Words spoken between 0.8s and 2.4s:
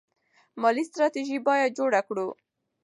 ستراتیژي باید جوړه کړو.